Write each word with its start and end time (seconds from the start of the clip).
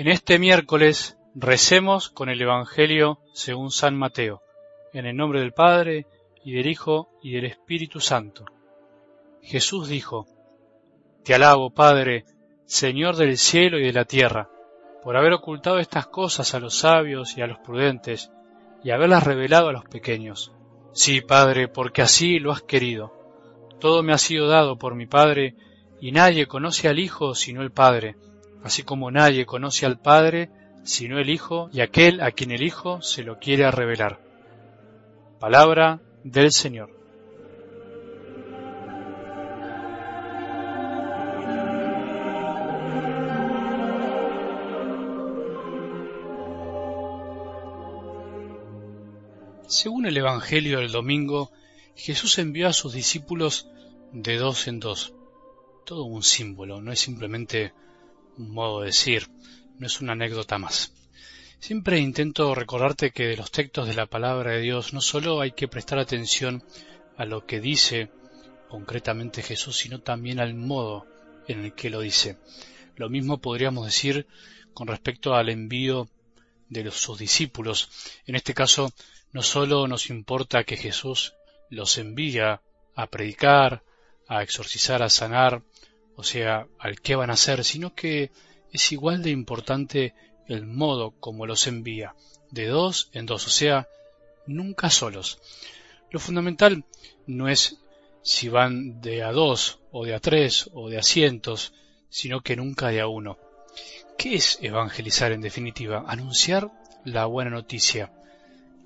En 0.00 0.08
este 0.08 0.38
miércoles 0.38 1.18
recemos 1.34 2.08
con 2.08 2.30
el 2.30 2.40
Evangelio 2.40 3.18
según 3.34 3.70
San 3.70 3.94
Mateo, 3.94 4.40
en 4.94 5.04
el 5.04 5.14
nombre 5.14 5.40
del 5.40 5.52
Padre, 5.52 6.06
y 6.42 6.52
del 6.54 6.68
Hijo, 6.68 7.10
y 7.22 7.32
del 7.32 7.44
Espíritu 7.44 8.00
Santo. 8.00 8.46
Jesús 9.42 9.88
dijo, 9.88 10.26
Te 11.22 11.34
alabo, 11.34 11.74
Padre, 11.74 12.24
Señor 12.64 13.16
del 13.16 13.36
cielo 13.36 13.78
y 13.78 13.82
de 13.82 13.92
la 13.92 14.06
tierra, 14.06 14.48
por 15.02 15.18
haber 15.18 15.34
ocultado 15.34 15.78
estas 15.78 16.06
cosas 16.06 16.54
a 16.54 16.60
los 16.60 16.78
sabios 16.78 17.36
y 17.36 17.42
a 17.42 17.46
los 17.46 17.58
prudentes, 17.58 18.30
y 18.82 18.92
haberlas 18.92 19.24
revelado 19.24 19.68
a 19.68 19.72
los 19.74 19.84
pequeños. 19.84 20.50
Sí, 20.94 21.20
Padre, 21.20 21.68
porque 21.68 22.00
así 22.00 22.38
lo 22.38 22.52
has 22.52 22.62
querido. 22.62 23.12
Todo 23.78 24.02
me 24.02 24.14
ha 24.14 24.18
sido 24.18 24.48
dado 24.48 24.78
por 24.78 24.94
mi 24.94 25.04
Padre, 25.04 25.56
y 26.00 26.12
nadie 26.12 26.46
conoce 26.46 26.88
al 26.88 26.98
Hijo 26.98 27.34
sino 27.34 27.60
el 27.60 27.70
Padre 27.70 28.16
así 28.62 28.82
como 28.82 29.10
nadie 29.10 29.46
conoce 29.46 29.86
al 29.86 29.98
Padre 29.98 30.50
sino 30.82 31.18
el 31.18 31.28
Hijo 31.28 31.70
y 31.72 31.80
aquel 31.80 32.20
a 32.20 32.32
quien 32.32 32.50
el 32.50 32.62
Hijo 32.62 33.02
se 33.02 33.22
lo 33.22 33.38
quiere 33.38 33.70
revelar. 33.70 34.20
Palabra 35.38 36.00
del 36.24 36.52
Señor. 36.52 36.90
Según 49.66 50.04
el 50.04 50.16
Evangelio 50.16 50.80
del 50.80 50.90
domingo, 50.90 51.52
Jesús 51.94 52.38
envió 52.38 52.66
a 52.66 52.72
sus 52.72 52.92
discípulos 52.92 53.68
de 54.12 54.36
dos 54.36 54.66
en 54.66 54.80
dos. 54.80 55.14
Todo 55.86 56.04
un 56.04 56.24
símbolo, 56.24 56.80
no 56.80 56.90
es 56.90 56.98
simplemente 56.98 57.72
un 58.38 58.52
modo 58.52 58.80
de 58.80 58.86
decir, 58.86 59.28
no 59.78 59.86
es 59.86 60.00
una 60.00 60.12
anécdota 60.12 60.58
más. 60.58 60.92
Siempre 61.58 61.98
intento 61.98 62.54
recordarte 62.54 63.10
que 63.10 63.26
de 63.26 63.36
los 63.36 63.50
textos 63.50 63.86
de 63.86 63.94
la 63.94 64.06
palabra 64.06 64.52
de 64.52 64.60
Dios 64.60 64.94
no 64.94 65.00
solo 65.00 65.40
hay 65.40 65.52
que 65.52 65.68
prestar 65.68 65.98
atención 65.98 66.64
a 67.16 67.26
lo 67.26 67.44
que 67.44 67.60
dice 67.60 68.10
concretamente 68.68 69.42
Jesús, 69.42 69.76
sino 69.76 70.00
también 70.00 70.40
al 70.40 70.54
modo 70.54 71.06
en 71.48 71.64
el 71.64 71.74
que 71.74 71.90
lo 71.90 72.00
dice. 72.00 72.38
Lo 72.96 73.10
mismo 73.10 73.38
podríamos 73.38 73.84
decir 73.84 74.26
con 74.72 74.86
respecto 74.86 75.34
al 75.34 75.48
envío 75.48 76.08
de 76.68 76.90
sus 76.90 77.18
discípulos. 77.18 77.90
En 78.26 78.36
este 78.36 78.54
caso, 78.54 78.92
no 79.32 79.42
solo 79.42 79.86
nos 79.86 80.08
importa 80.08 80.64
que 80.64 80.76
Jesús 80.76 81.34
los 81.68 81.98
envía 81.98 82.62
a 82.94 83.06
predicar, 83.08 83.82
a 84.28 84.42
exorcizar, 84.42 85.02
a 85.02 85.10
sanar, 85.10 85.62
o 86.20 86.24
sea, 86.24 86.66
al 86.78 87.00
qué 87.00 87.16
van 87.16 87.30
a 87.30 87.34
hacer, 87.34 87.64
sino 87.64 87.94
que 87.94 88.30
es 88.72 88.92
igual 88.92 89.22
de 89.22 89.30
importante 89.30 90.14
el 90.46 90.66
modo 90.66 91.12
como 91.12 91.46
los 91.46 91.66
envía, 91.66 92.14
de 92.50 92.66
dos 92.66 93.08
en 93.12 93.24
dos, 93.26 93.46
o 93.46 93.50
sea, 93.50 93.88
nunca 94.46 94.90
solos. 94.90 95.38
Lo 96.10 96.20
fundamental 96.20 96.84
no 97.26 97.48
es 97.48 97.78
si 98.22 98.48
van 98.48 99.00
de 99.00 99.22
a 99.22 99.32
dos, 99.32 99.78
o 99.92 100.04
de 100.04 100.14
a 100.14 100.20
tres, 100.20 100.68
o 100.74 100.90
de 100.90 100.98
a 100.98 101.02
cientos, 101.02 101.72
sino 102.10 102.42
que 102.42 102.56
nunca 102.56 102.88
de 102.88 103.00
a 103.00 103.06
uno. 103.06 103.38
¿Qué 104.18 104.34
es 104.34 104.58
evangelizar 104.60 105.32
en 105.32 105.40
definitiva? 105.40 106.04
Anunciar 106.06 106.70
la 107.04 107.24
buena 107.24 107.50
noticia. 107.50 108.12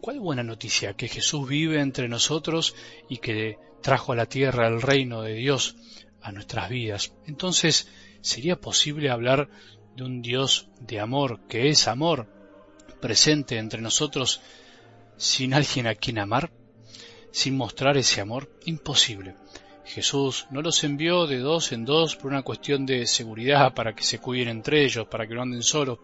¿Cuál 0.01 0.21
buena 0.21 0.45
noticia? 0.45 0.95
Que 0.95 1.09
Jesús 1.09 1.49
vive 1.49 1.81
entre 1.81 2.09
nosotros 2.09 2.77
y 3.09 3.17
que 3.17 3.59
trajo 3.83 4.12
a 4.12 4.17
la 4.17 4.27
tierra 4.27 4.69
el 4.69 4.81
reino 4.81 5.23
de 5.23 5.35
Dios, 5.35 5.77
a 6.25 6.33
nuestras 6.33 6.70
vidas. 6.70 7.12
Entonces, 7.27 7.86
¿sería 8.22 8.56
posible 8.56 9.10
hablar 9.10 9.50
de 9.94 10.03
un 10.03 10.22
Dios 10.22 10.69
de 10.81 10.99
amor 10.99 11.47
que 11.47 11.69
es 11.69 11.87
amor 11.87 12.26
presente 13.00 13.59
entre 13.59 13.82
nosotros 13.82 14.41
sin 15.19 15.53
alguien 15.53 15.87
a 15.87 15.94
quien 15.94 16.19
amar? 16.19 16.50
¿Sin 17.31 17.56
mostrar 17.56 17.99
ese 17.99 18.22
amor? 18.22 18.50
Imposible. 18.65 19.37
Jesús 19.84 20.47
no 20.50 20.62
los 20.62 20.82
envió 20.82 21.26
de 21.26 21.38
dos 21.41 21.72
en 21.72 21.84
dos 21.84 22.16
por 22.16 22.31
una 22.31 22.43
cuestión 22.43 22.87
de 22.87 23.06
seguridad, 23.06 23.75
para 23.75 23.94
que 23.94 24.03
se 24.03 24.19
cuiden 24.19 24.49
entre 24.49 24.82
ellos, 24.82 25.06
para 25.06 25.26
que 25.26 25.34
no 25.34 25.43
anden 25.43 25.62
solos 25.62 25.99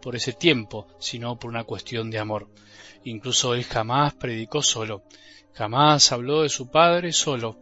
por 0.00 0.16
ese 0.16 0.32
tiempo, 0.32 0.86
sino 0.98 1.38
por 1.38 1.50
una 1.50 1.64
cuestión 1.64 2.10
de 2.10 2.18
amor. 2.18 2.48
Incluso 3.04 3.52
él 3.54 3.64
jamás 3.64 4.14
predicó 4.14 4.62
solo, 4.62 5.02
jamás 5.52 6.12
habló 6.12 6.42
de 6.42 6.48
su 6.48 6.70
Padre 6.70 7.12
solo, 7.12 7.58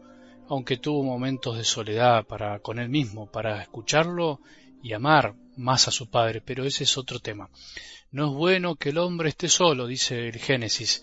aunque 0.52 0.76
tuvo 0.76 1.02
momentos 1.02 1.56
de 1.56 1.64
soledad 1.64 2.26
para 2.26 2.58
con 2.58 2.78
él 2.78 2.90
mismo, 2.90 3.24
para 3.24 3.62
escucharlo 3.62 4.38
y 4.82 4.92
amar 4.92 5.34
más 5.56 5.88
a 5.88 5.90
su 5.90 6.10
padre, 6.10 6.42
pero 6.42 6.66
ese 6.66 6.84
es 6.84 6.98
otro 6.98 7.20
tema. 7.20 7.48
No 8.10 8.26
es 8.26 8.34
bueno 8.34 8.76
que 8.76 8.90
el 8.90 8.98
hombre 8.98 9.30
esté 9.30 9.48
solo, 9.48 9.86
dice 9.86 10.28
el 10.28 10.38
Génesis. 10.38 11.02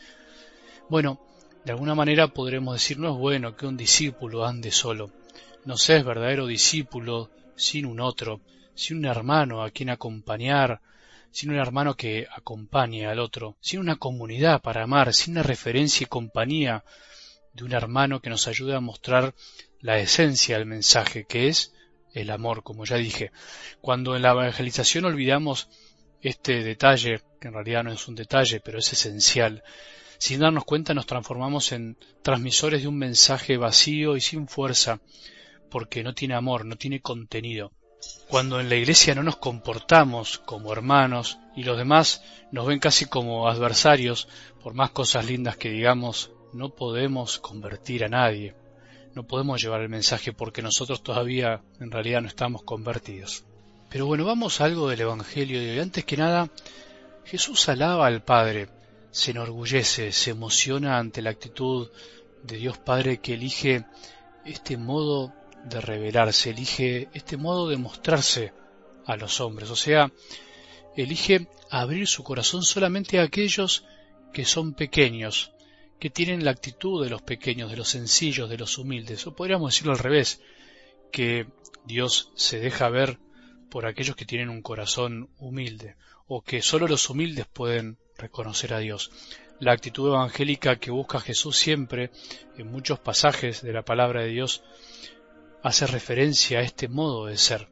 Bueno, 0.88 1.20
de 1.66 1.72
alguna 1.72 1.96
manera 1.96 2.28
podremos 2.28 2.76
decir 2.76 3.00
no 3.00 3.12
es 3.12 3.18
bueno 3.18 3.56
que 3.56 3.66
un 3.66 3.76
discípulo 3.76 4.46
ande 4.46 4.70
solo. 4.70 5.10
No 5.66 5.78
se 5.78 5.98
es 5.98 6.06
verdadero 6.06 6.46
discípulo 6.46 7.32
sin 7.56 7.88
un 7.88 8.02
otro, 8.02 8.42
sin 8.76 8.98
un 8.98 9.06
hermano 9.06 9.64
a 9.64 9.72
quien 9.72 9.90
acompañar, 9.90 10.80
sin 11.32 11.50
un 11.50 11.58
hermano 11.58 11.96
que 11.96 12.28
acompañe 12.32 13.08
al 13.08 13.18
otro, 13.18 13.58
sin 13.62 13.80
una 13.80 13.96
comunidad 13.96 14.62
para 14.62 14.84
amar, 14.84 15.12
sin 15.12 15.34
una 15.34 15.42
referencia 15.42 16.06
y 16.06 16.08
compañía 16.08 16.84
de 17.60 17.66
un 17.66 17.74
hermano 17.74 18.22
que 18.22 18.30
nos 18.30 18.48
ayude 18.48 18.74
a 18.74 18.80
mostrar 18.80 19.36
la 19.82 20.00
esencia 20.00 20.58
del 20.58 20.66
mensaje, 20.66 21.26
que 21.26 21.50
es 21.50 21.74
el 22.14 22.32
amor, 22.32 22.64
como 22.64 22.86
ya 22.86 22.96
dije. 22.96 23.32
Cuando 23.82 24.16
en 24.16 24.22
la 24.22 24.32
evangelización 24.32 25.06
olvidamos 25.06 25.68
este 26.22 26.64
detalle, 26.64 27.22
que 27.40 27.50
en 27.50 27.54
realidad 27.54 27.84
no 27.84 27.92
es 27.92 28.08
un 28.08 28.16
detalle, 28.16 28.62
pero 28.62 28.80
es 28.80 28.94
esencial, 28.94 29.64
sin 30.18 30.40
darnos 30.40 30.64
cuenta 30.64 30.94
nos 30.94 31.06
transformamos 31.06 31.72
en 31.74 31.98
transmisores 32.22 32.82
de 32.82 32.88
un 32.88 32.98
mensaje 32.98 33.58
vacío 33.58 34.16
y 34.16 34.22
sin 34.22 34.48
fuerza, 34.48 35.02
porque 35.70 36.04
no 36.04 36.14
tiene 36.14 36.36
amor, 36.36 36.66
no 36.66 36.78
tiene 36.78 37.02
contenido. 37.02 37.72
Cuando 38.30 38.62
en 38.62 38.70
la 38.70 38.76
iglesia 38.76 39.16
no 39.16 39.24
nos 39.24 39.36
comportamos 39.36 40.40
como 40.40 40.72
hermanos 40.72 41.40
y 41.56 41.64
los 41.64 41.78
demás 41.78 42.24
nos 42.52 42.66
ven 42.66 42.80
casi 42.80 43.06
como 43.06 43.50
adversarios, 43.50 44.30
por 44.64 44.74
más 44.74 44.92
cosas 44.92 45.26
lindas 45.26 45.58
que 45.58 45.70
digamos, 45.70 46.32
no 46.54 46.70
podemos 46.70 47.40
convertir 47.40 48.04
a 48.04 48.10
nadie, 48.10 48.56
no 49.16 49.26
podemos 49.26 49.62
llevar 49.62 49.82
el 49.82 49.90
mensaje 49.90 50.34
porque 50.34 50.62
nosotros 50.62 51.04
todavía 51.04 51.62
en 51.80 51.92
realidad 51.92 52.22
no 52.22 52.28
estamos 52.28 52.64
convertidos. 52.64 53.44
Pero 53.90 54.06
bueno, 54.06 54.26
vamos 54.26 54.62
a 54.62 54.66
algo 54.66 54.88
del 54.88 55.02
Evangelio 55.02 55.60
de 55.60 55.72
hoy. 55.72 55.80
Antes 55.80 56.06
que 56.06 56.18
nada, 56.18 56.50
Jesús 57.26 57.68
alaba 57.70 58.06
al 58.06 58.24
Padre, 58.24 58.70
se 59.12 59.32
enorgullece, 59.32 60.12
se 60.12 60.32
emociona 60.32 61.00
ante 61.00 61.22
la 61.22 61.32
actitud 61.32 61.90
de 62.44 62.58
Dios 62.58 62.78
Padre 62.78 63.20
que 63.20 63.34
elige 63.34 63.86
este 64.46 64.78
modo 64.78 65.34
de 65.66 65.82
revelarse, 65.82 66.52
elige 66.52 67.10
este 67.14 67.38
modo 67.38 67.68
de 67.68 67.78
mostrarse 67.78 68.54
a 69.06 69.16
los 69.18 69.42
hombres, 69.42 69.70
o 69.72 69.76
sea, 69.76 70.12
elige 70.96 71.48
abrir 71.70 72.08
su 72.08 72.24
corazón 72.24 72.64
solamente 72.64 73.20
a 73.20 73.24
aquellos 73.24 73.84
que 74.34 74.46
son 74.46 74.74
pequeños, 74.74 75.52
que 76.00 76.10
tienen 76.10 76.46
la 76.46 76.52
actitud 76.52 77.04
de 77.04 77.10
los 77.10 77.22
pequeños, 77.22 77.70
de 77.70 77.78
los 77.78 77.90
sencillos, 77.90 78.50
de 78.50 78.58
los 78.58 78.78
humildes, 78.78 79.28
o 79.28 79.36
podríamos 79.36 79.74
decirlo 79.74 79.92
al 79.92 80.00
revés, 80.00 80.42
que 81.12 81.48
Dios 81.86 82.32
se 82.36 82.60
deja 82.60 82.90
ver 82.90 83.20
por 83.70 83.86
aquellos 83.86 84.16
que 84.16 84.26
tienen 84.26 84.50
un 84.50 84.62
corazón 84.62 85.30
humilde, 85.38 85.96
o 86.28 86.42
que 86.42 86.62
sólo 86.62 86.88
los 86.88 87.10
humildes 87.10 87.48
pueden 87.48 87.98
reconocer 88.18 88.74
a 88.74 88.80
Dios. 88.80 89.12
La 89.60 89.74
actitud 89.74 90.08
evangélica 90.08 90.78
que 90.78 90.92
busca 90.92 91.20
Jesús 91.20 91.58
siempre, 91.58 92.12
en 92.58 92.72
muchos 92.72 93.00
pasajes 93.00 93.62
de 93.62 93.74
la 93.74 93.84
palabra 93.84 94.22
de 94.22 94.30
Dios, 94.30 94.64
hace 95.64 95.86
referencia 95.86 96.60
a 96.60 96.64
este 96.64 96.88
modo 96.88 97.26
de 97.26 97.38
ser, 97.38 97.68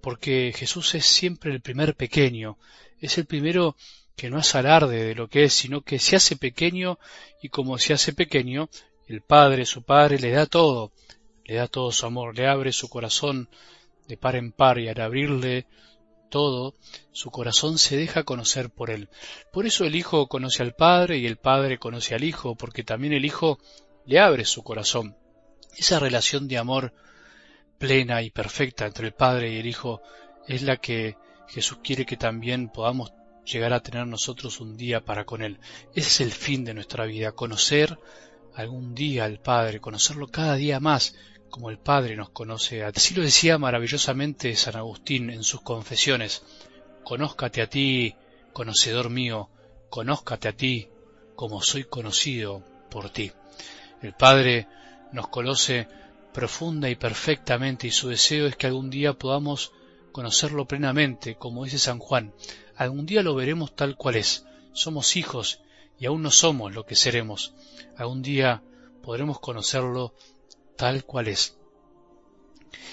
porque 0.00 0.54
Jesús 0.56 0.94
es 0.94 1.04
siempre 1.04 1.52
el 1.52 1.60
primer 1.60 1.94
pequeño, 1.94 2.58
es 3.00 3.18
el 3.18 3.26
primero 3.26 3.76
que 4.18 4.30
no 4.30 4.40
es 4.40 4.54
alarde 4.56 5.04
de 5.04 5.14
lo 5.14 5.28
que 5.28 5.44
es, 5.44 5.54
sino 5.54 5.82
que 5.82 6.00
se 6.00 6.16
hace 6.16 6.34
pequeño 6.36 6.98
y 7.40 7.50
como 7.50 7.78
se 7.78 7.92
hace 7.92 8.12
pequeño, 8.12 8.68
el 9.06 9.22
Padre, 9.22 9.64
su 9.64 9.84
Padre, 9.84 10.18
le 10.18 10.32
da 10.32 10.46
todo, 10.46 10.90
le 11.44 11.54
da 11.54 11.68
todo 11.68 11.92
su 11.92 12.04
amor, 12.04 12.36
le 12.36 12.48
abre 12.48 12.72
su 12.72 12.88
corazón 12.88 13.48
de 14.08 14.16
par 14.16 14.34
en 14.34 14.50
par 14.50 14.80
y 14.80 14.88
al 14.88 15.00
abrirle 15.00 15.66
todo, 16.30 16.74
su 17.12 17.30
corazón 17.30 17.78
se 17.78 17.96
deja 17.96 18.24
conocer 18.24 18.70
por 18.70 18.90
él. 18.90 19.08
Por 19.52 19.66
eso 19.66 19.84
el 19.84 19.94
Hijo 19.94 20.26
conoce 20.26 20.64
al 20.64 20.74
Padre 20.74 21.18
y 21.18 21.26
el 21.26 21.36
Padre 21.36 21.78
conoce 21.78 22.16
al 22.16 22.24
Hijo, 22.24 22.56
porque 22.56 22.82
también 22.82 23.12
el 23.12 23.24
Hijo 23.24 23.60
le 24.04 24.18
abre 24.18 24.44
su 24.44 24.64
corazón. 24.64 25.16
Esa 25.76 26.00
relación 26.00 26.48
de 26.48 26.58
amor 26.58 26.92
plena 27.78 28.20
y 28.22 28.30
perfecta 28.30 28.84
entre 28.84 29.06
el 29.06 29.14
Padre 29.14 29.52
y 29.52 29.58
el 29.58 29.66
Hijo 29.66 30.02
es 30.48 30.62
la 30.62 30.76
que 30.76 31.16
Jesús 31.46 31.78
quiere 31.84 32.04
que 32.04 32.16
también 32.16 32.68
podamos 32.68 33.12
llegar 33.48 33.72
a 33.72 33.82
tener 33.82 34.06
nosotros 34.06 34.60
un 34.60 34.76
día 34.76 35.04
para 35.04 35.24
con 35.24 35.42
Él. 35.42 35.58
Ese 35.94 36.08
es 36.08 36.20
el 36.20 36.32
fin 36.32 36.64
de 36.64 36.74
nuestra 36.74 37.06
vida, 37.06 37.32
conocer 37.32 37.98
algún 38.54 38.94
día 38.94 39.24
al 39.24 39.40
Padre, 39.40 39.80
conocerlo 39.80 40.28
cada 40.28 40.54
día 40.54 40.80
más, 40.80 41.14
como 41.48 41.70
el 41.70 41.78
Padre 41.78 42.16
nos 42.16 42.30
conoce. 42.30 42.84
Así 42.84 43.14
lo 43.14 43.22
decía 43.22 43.58
maravillosamente 43.58 44.54
San 44.54 44.76
Agustín 44.76 45.30
en 45.30 45.42
sus 45.42 45.62
confesiones. 45.62 46.42
conózcate 47.04 47.62
a 47.62 47.70
ti, 47.70 48.14
conocedor 48.52 49.08
mío, 49.08 49.48
conózcate 49.88 50.48
a 50.48 50.52
ti, 50.52 50.88
como 51.34 51.62
soy 51.62 51.84
conocido 51.84 52.62
por 52.90 53.08
ti. 53.08 53.32
El 54.02 54.12
Padre 54.12 54.68
nos 55.12 55.28
conoce 55.28 55.88
profunda 56.34 56.90
y 56.90 56.96
perfectamente 56.96 57.86
y 57.86 57.90
su 57.90 58.08
deseo 58.08 58.46
es 58.46 58.56
que 58.56 58.66
algún 58.66 58.90
día 58.90 59.14
podamos 59.14 59.72
conocerlo 60.12 60.66
plenamente, 60.66 61.36
como 61.36 61.64
dice 61.64 61.78
San 61.78 61.98
Juan. 61.98 62.32
Algún 62.76 63.06
día 63.06 63.22
lo 63.22 63.34
veremos 63.34 63.74
tal 63.74 63.96
cual 63.96 64.16
es. 64.16 64.46
Somos 64.72 65.16
hijos 65.16 65.60
y 65.98 66.06
aún 66.06 66.22
no 66.22 66.30
somos 66.30 66.74
lo 66.74 66.86
que 66.86 66.94
seremos. 66.94 67.54
Algún 67.96 68.22
día 68.22 68.62
podremos 69.02 69.40
conocerlo 69.40 70.14
tal 70.76 71.04
cual 71.04 71.28
es. 71.28 71.56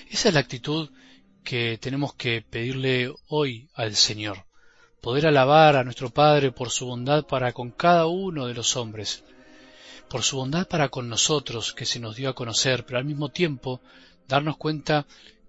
Esa 0.10 0.30
es 0.30 0.34
la 0.34 0.40
actitud 0.40 0.90
que 1.44 1.78
tenemos 1.80 2.16
que 2.16 2.42
pedirle 2.42 3.14
hoy 3.28 3.70
al 3.76 3.96
Señor, 3.96 4.46
poder 5.02 5.28
alabar 5.28 5.76
a 5.76 5.84
nuestro 5.84 6.10
Padre 6.10 6.52
por 6.52 6.72
su 6.72 6.88
bondad 6.88 7.28
para 7.28 7.54
con 7.54 7.72
cada 7.72 8.08
uno 8.08 8.48
de 8.48 8.56
los 8.56 8.76
hombres, 8.76 9.24
por 10.10 10.24
su 10.24 10.38
bondad 10.38 10.68
para 10.68 10.90
con 10.90 11.08
nosotros 11.08 11.74
que 11.74 11.86
se 11.86 12.00
nos 12.00 12.16
dio 12.16 12.30
a 12.30 12.36
conocer, 12.36 12.86
pero 12.86 12.98
al 12.98 13.06
mismo 13.06 13.30
tiempo 13.30 13.82
darnos 14.28 14.58
cuenta 14.58 15.06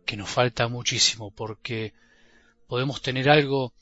que 0.07 0.17
nos 0.17 0.31
falta 0.31 0.69
muchísimo, 0.69 1.31
porque 1.31 1.93
podemos 2.67 3.03
tener 3.03 3.29
algo 3.29 3.75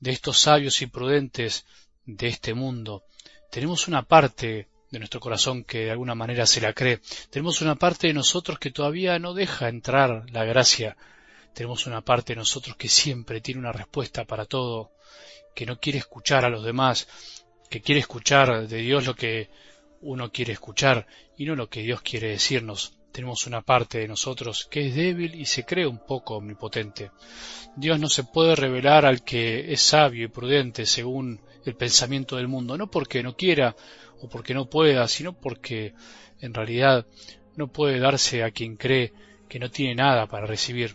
de 0.00 0.10
estos 0.10 0.38
sabios 0.38 0.82
y 0.82 0.86
prudentes 0.86 1.64
de 2.04 2.28
este 2.28 2.52
mundo. 2.52 3.04
Tenemos 3.50 3.88
una 3.88 4.02
parte 4.02 4.68
de 4.90 4.98
nuestro 4.98 5.20
corazón 5.20 5.64
que 5.64 5.84
de 5.84 5.90
alguna 5.90 6.14
manera 6.14 6.46
se 6.46 6.60
la 6.60 6.72
cree. 6.72 7.00
Tenemos 7.30 7.60
una 7.60 7.76
parte 7.76 8.08
de 8.08 8.14
nosotros 8.14 8.58
que 8.58 8.70
todavía 8.70 9.18
no 9.18 9.34
deja 9.34 9.68
entrar 9.68 10.24
la 10.30 10.44
gracia. 10.44 10.96
Tenemos 11.54 11.86
una 11.86 12.02
parte 12.02 12.32
de 12.32 12.38
nosotros 12.38 12.76
que 12.76 12.88
siempre 12.88 13.40
tiene 13.40 13.60
una 13.60 13.72
respuesta 13.72 14.24
para 14.24 14.44
todo, 14.44 14.92
que 15.54 15.66
no 15.66 15.78
quiere 15.80 15.98
escuchar 15.98 16.44
a 16.44 16.50
los 16.50 16.64
demás, 16.64 17.08
que 17.70 17.80
quiere 17.80 18.00
escuchar 18.00 18.66
de 18.66 18.78
Dios 18.78 19.06
lo 19.06 19.14
que 19.14 19.50
uno 20.00 20.30
quiere 20.30 20.52
escuchar 20.52 21.06
y 21.36 21.44
no 21.44 21.56
lo 21.56 21.68
que 21.68 21.82
Dios 21.82 22.02
quiere 22.02 22.28
decirnos. 22.28 22.97
Tenemos 23.18 23.48
una 23.48 23.62
parte 23.62 23.98
de 23.98 24.06
nosotros 24.06 24.68
que 24.70 24.86
es 24.86 24.94
débil 24.94 25.34
y 25.34 25.44
se 25.44 25.64
cree 25.64 25.88
un 25.88 25.98
poco 25.98 26.36
omnipotente. 26.36 27.10
Dios 27.74 27.98
no 27.98 28.08
se 28.08 28.22
puede 28.22 28.54
revelar 28.54 29.04
al 29.04 29.24
que 29.24 29.72
es 29.72 29.80
sabio 29.80 30.26
y 30.26 30.28
prudente 30.28 30.86
según 30.86 31.40
el 31.64 31.74
pensamiento 31.74 32.36
del 32.36 32.46
mundo, 32.46 32.78
no 32.78 32.88
porque 32.88 33.24
no 33.24 33.34
quiera 33.34 33.74
o 34.20 34.28
porque 34.28 34.54
no 34.54 34.70
pueda, 34.70 35.08
sino 35.08 35.32
porque 35.32 35.94
en 36.40 36.54
realidad 36.54 37.08
no 37.56 37.66
puede 37.66 37.98
darse 37.98 38.44
a 38.44 38.52
quien 38.52 38.76
cree 38.76 39.12
que 39.48 39.58
no 39.58 39.68
tiene 39.68 39.96
nada 39.96 40.28
para 40.28 40.46
recibir. 40.46 40.94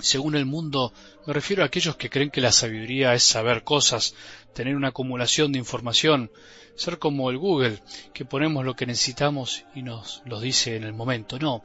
Según 0.00 0.36
el 0.36 0.46
mundo, 0.46 0.92
me 1.26 1.32
refiero 1.32 1.62
a 1.62 1.66
aquellos 1.66 1.96
que 1.96 2.08
creen 2.08 2.30
que 2.30 2.40
la 2.40 2.52
sabiduría 2.52 3.14
es 3.14 3.24
saber 3.24 3.64
cosas, 3.64 4.14
tener 4.54 4.76
una 4.76 4.88
acumulación 4.88 5.50
de 5.50 5.58
información, 5.58 6.30
ser 6.76 7.00
como 7.00 7.30
el 7.30 7.38
Google, 7.38 7.82
que 8.14 8.24
ponemos 8.24 8.64
lo 8.64 8.76
que 8.76 8.86
necesitamos 8.86 9.64
y 9.74 9.82
nos 9.82 10.22
lo 10.24 10.40
dice 10.40 10.76
en 10.76 10.84
el 10.84 10.92
momento. 10.92 11.40
No, 11.40 11.64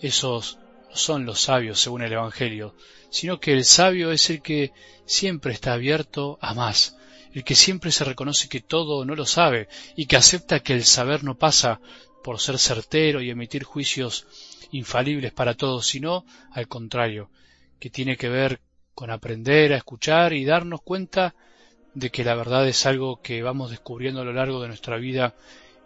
esos 0.00 0.58
no 0.88 0.96
son 0.96 1.26
los 1.26 1.40
sabios 1.40 1.80
según 1.80 2.02
el 2.02 2.12
Evangelio, 2.12 2.76
sino 3.10 3.40
que 3.40 3.52
el 3.52 3.64
sabio 3.64 4.12
es 4.12 4.30
el 4.30 4.40
que 4.40 4.72
siempre 5.04 5.52
está 5.52 5.72
abierto 5.72 6.38
a 6.40 6.54
más, 6.54 6.96
el 7.32 7.42
que 7.42 7.56
siempre 7.56 7.90
se 7.90 8.04
reconoce 8.04 8.48
que 8.48 8.60
todo 8.60 9.04
no 9.04 9.16
lo 9.16 9.26
sabe 9.26 9.68
y 9.96 10.06
que 10.06 10.16
acepta 10.16 10.60
que 10.60 10.74
el 10.74 10.84
saber 10.84 11.24
no 11.24 11.36
pasa 11.36 11.80
por 12.22 12.38
ser 12.38 12.60
certero 12.60 13.20
y 13.20 13.30
emitir 13.30 13.64
juicios 13.64 14.26
infalibles 14.70 15.32
para 15.32 15.54
todos, 15.54 15.88
sino 15.88 16.24
al 16.52 16.68
contrario, 16.68 17.30
que 17.78 17.90
tiene 17.90 18.16
que 18.16 18.28
ver 18.28 18.60
con 18.94 19.10
aprender 19.10 19.72
a 19.72 19.76
escuchar 19.76 20.32
y 20.32 20.44
darnos 20.44 20.82
cuenta 20.82 21.34
de 21.94 22.10
que 22.10 22.24
la 22.24 22.34
verdad 22.34 22.66
es 22.66 22.86
algo 22.86 23.20
que 23.22 23.42
vamos 23.42 23.70
descubriendo 23.70 24.20
a 24.20 24.24
lo 24.24 24.32
largo 24.32 24.60
de 24.60 24.68
nuestra 24.68 24.96
vida 24.96 25.34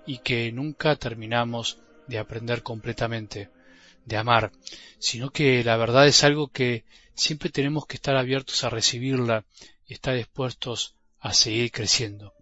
y 0.06 0.18
que 0.18 0.50
nunca 0.52 0.96
terminamos 0.96 1.78
de 2.06 2.18
aprender 2.18 2.62
completamente, 2.62 3.50
de 4.06 4.16
amar, 4.16 4.52
sino 4.98 5.30
que 5.30 5.62
la 5.64 5.76
verdad 5.76 6.06
es 6.06 6.24
algo 6.24 6.48
que 6.48 6.84
siempre 7.14 7.50
tenemos 7.50 7.86
que 7.86 7.96
estar 7.96 8.16
abiertos 8.16 8.64
a 8.64 8.70
recibirla 8.70 9.44
y 9.86 9.94
estar 9.94 10.14
dispuestos 10.14 10.94
a 11.20 11.34
seguir 11.34 11.70
creciendo. 11.70 12.32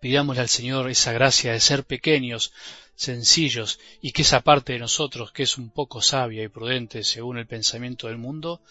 Pidámosle 0.00 0.42
al 0.42 0.48
Señor 0.48 0.90
esa 0.90 1.12
gracia 1.12 1.52
de 1.52 1.60
ser 1.60 1.84
pequeños, 1.84 2.52
sencillos, 2.94 3.78
y 4.00 4.12
que 4.12 4.22
esa 4.22 4.40
parte 4.40 4.72
de 4.72 4.78
nosotros 4.78 5.30
que 5.32 5.42
es 5.42 5.58
un 5.58 5.70
poco 5.70 6.00
sabia 6.00 6.42
y 6.42 6.48
prudente 6.48 7.04
según 7.04 7.38
el 7.38 7.46
pensamiento 7.46 8.08
del 8.08 8.16
mundo, 8.16 8.62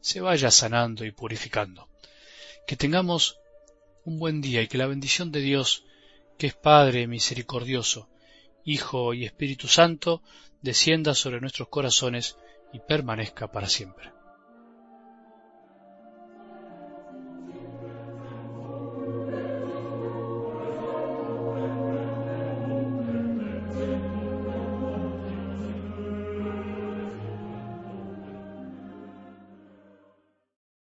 se 0.00 0.20
vaya 0.20 0.50
sanando 0.50 1.04
y 1.04 1.10
purificando. 1.10 1.88
Que 2.66 2.76
tengamos 2.76 3.38
un 4.04 4.18
buen 4.18 4.40
día 4.40 4.62
y 4.62 4.68
que 4.68 4.78
la 4.78 4.86
bendición 4.86 5.32
de 5.32 5.40
Dios, 5.40 5.84
que 6.38 6.48
es 6.48 6.54
Padre 6.54 7.06
misericordioso, 7.06 8.08
Hijo 8.64 9.14
y 9.14 9.24
Espíritu 9.24 9.68
Santo, 9.68 10.22
descienda 10.60 11.14
sobre 11.14 11.40
nuestros 11.40 11.68
corazones 11.68 12.36
y 12.72 12.80
permanezca 12.80 13.50
para 13.50 13.68
siempre. 13.68 14.13